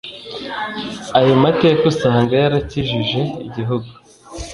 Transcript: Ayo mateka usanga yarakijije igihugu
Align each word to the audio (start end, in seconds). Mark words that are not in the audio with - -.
Ayo 1.19 1.33
mateka 1.43 1.83
usanga 1.91 2.31
yarakijije 2.41 3.21
igihugu 3.47 3.89